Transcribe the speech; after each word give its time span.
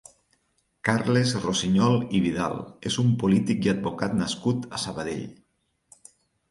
Carles 0.87 1.33
Rossinyol 1.43 1.99
i 2.21 2.21
Vidal 2.25 2.57
és 2.91 2.99
un 3.07 3.13
polític 3.25 3.69
i 3.69 3.75
advocat 3.77 4.19
nascut 4.25 4.69
a 4.79 4.85
Sabadell. 4.87 5.27